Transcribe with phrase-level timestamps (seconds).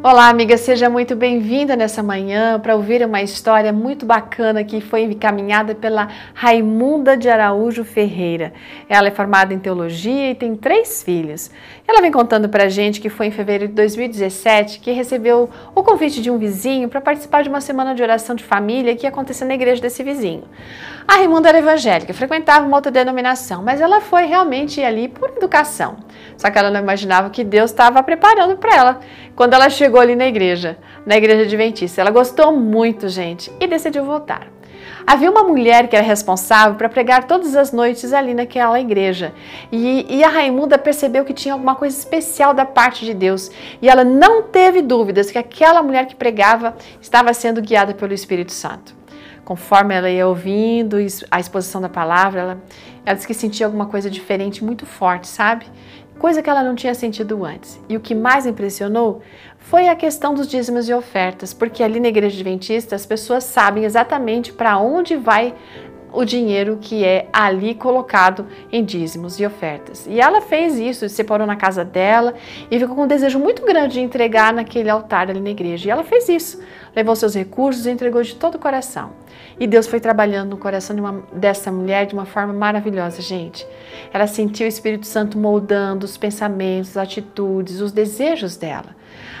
[0.00, 5.02] Olá, amiga, seja muito bem-vinda nessa manhã para ouvir uma história muito bacana que foi
[5.02, 8.52] encaminhada pela Raimunda de Araújo Ferreira.
[8.88, 11.50] Ela é formada em teologia e tem três filhos.
[11.86, 15.82] Ela vem contando para a gente que foi em fevereiro de 2017 que recebeu o
[15.82, 19.10] convite de um vizinho para participar de uma semana de oração de família que ia
[19.10, 20.44] acontecer na igreja desse vizinho.
[21.08, 25.96] A Raimunda era evangélica, frequentava uma outra denominação, mas ela foi realmente ali por educação.
[26.36, 29.00] Só que ela não imaginava que Deus estava preparando para ela
[29.34, 30.76] quando ela chegou chegou ali na igreja,
[31.06, 32.02] na igreja adventista.
[32.02, 34.48] Ela gostou muito, gente, e decidiu voltar.
[35.06, 39.32] Havia uma mulher que era responsável para pregar todas as noites ali naquela igreja.
[39.72, 43.50] E, e, a Raimunda percebeu que tinha alguma coisa especial da parte de Deus.
[43.80, 48.52] E ela não teve dúvidas que aquela mulher que pregava estava sendo guiada pelo Espírito
[48.52, 48.94] Santo.
[49.46, 50.98] Conforme ela ia ouvindo
[51.30, 52.62] a exposição da palavra, ela,
[53.06, 55.64] ela disse que sentia alguma coisa diferente, muito forte, sabe?
[56.18, 57.80] Coisa que ela não tinha sentido antes.
[57.88, 59.22] E o que mais impressionou
[59.58, 63.84] foi a questão dos dízimos e ofertas, porque ali na igreja adventista as pessoas sabem
[63.84, 65.54] exatamente para onde vai
[66.12, 70.06] o dinheiro que é ali colocado em dízimos e ofertas.
[70.06, 72.34] E ela fez isso, separou na casa dela
[72.70, 75.88] e ficou com um desejo muito grande de entregar naquele altar ali na igreja.
[75.88, 76.62] E ela fez isso,
[76.94, 79.12] levou seus recursos e entregou de todo o coração.
[79.58, 83.66] E Deus foi trabalhando no coração de uma, dessa mulher de uma forma maravilhosa, gente.
[84.12, 88.96] Ela sentiu o Espírito Santo moldando os pensamentos, as atitudes, os desejos dela.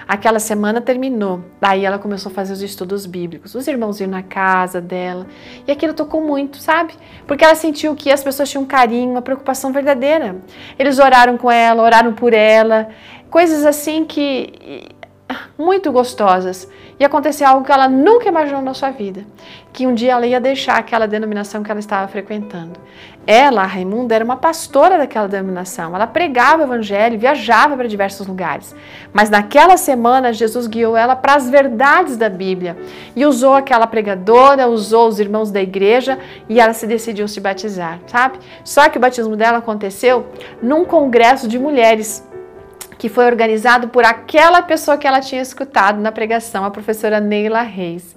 [0.08, 3.54] Aquela semana terminou, daí ela começou a fazer os estudos bíblicos.
[3.54, 5.26] Os irmãos iam na casa dela
[5.66, 6.94] e aquilo tocou muito, sabe?
[7.26, 10.36] Porque ela sentiu que as pessoas tinham um carinho, uma preocupação verdadeira.
[10.78, 12.88] Eles oraram com ela, oraram por ela,
[13.30, 14.88] coisas assim que
[15.58, 16.68] muito gostosas.
[17.00, 19.24] E aconteceu algo que ela nunca imaginou na sua vida,
[19.72, 22.78] que um dia ela ia deixar aquela denominação que ela estava frequentando.
[23.26, 25.94] Ela, a Raimunda, era uma pastora daquela denominação.
[25.94, 28.74] Ela pregava o evangelho, viajava para diversos lugares.
[29.12, 32.76] Mas naquela semana, Jesus guiou ela para as verdades da Bíblia
[33.14, 38.00] e usou aquela pregadora, usou os irmãos da igreja e ela se decidiu se batizar,
[38.06, 38.38] sabe?
[38.64, 40.26] Só que o batismo dela aconteceu
[40.62, 42.27] num congresso de mulheres
[42.98, 47.62] que foi organizado por aquela pessoa que ela tinha escutado na pregação, a professora Neila
[47.62, 48.14] Reis.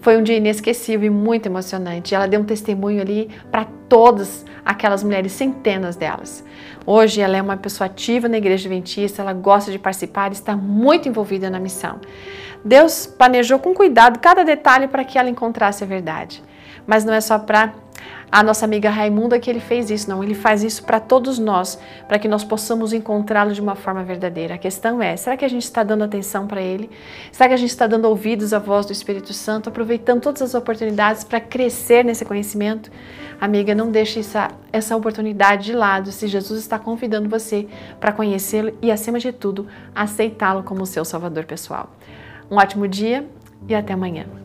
[0.00, 2.14] Foi um dia inesquecível e muito emocionante.
[2.14, 6.44] Ela deu um testemunho ali para todas aquelas mulheres, centenas delas.
[6.86, 10.54] Hoje ela é uma pessoa ativa na igreja adventista, ela gosta de participar e está
[10.54, 12.00] muito envolvida na missão.
[12.64, 16.42] Deus planejou com cuidado cada detalhe para que ela encontrasse a verdade.
[16.86, 17.72] Mas não é só para
[18.30, 21.78] a nossa amiga Raimunda que ele fez isso, não, ele faz isso para todos nós,
[22.08, 24.54] para que nós possamos encontrá-lo de uma forma verdadeira.
[24.54, 26.90] A questão é, será que a gente está dando atenção para ele?
[27.30, 30.54] Será que a gente está dando ouvidos à voz do Espírito Santo, aproveitando todas as
[30.54, 32.90] oportunidades para crescer nesse conhecimento?
[33.40, 37.68] Amiga, não deixe essa, essa oportunidade de lado se Jesus está convidando você
[38.00, 41.90] para conhecê-lo e, acima de tudo, aceitá-lo como seu Salvador pessoal.
[42.50, 43.24] Um ótimo dia
[43.68, 44.43] e até amanhã.